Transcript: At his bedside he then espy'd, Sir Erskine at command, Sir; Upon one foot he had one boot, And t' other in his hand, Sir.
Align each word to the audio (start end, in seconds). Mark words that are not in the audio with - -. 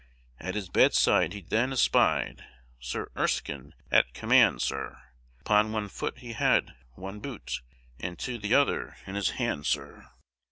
At 0.39 0.55
his 0.55 0.67
bedside 0.67 1.33
he 1.33 1.41
then 1.43 1.71
espy'd, 1.71 2.43
Sir 2.79 3.11
Erskine 3.15 3.75
at 3.91 4.15
command, 4.15 4.63
Sir; 4.63 4.99
Upon 5.41 5.71
one 5.71 5.89
foot 5.89 6.17
he 6.17 6.33
had 6.33 6.73
one 6.95 7.19
boot, 7.19 7.61
And 7.99 8.17
t' 8.17 8.51
other 8.51 8.97
in 9.05 9.13
his 9.13 9.29
hand, 9.37 9.67
Sir. 9.67 10.09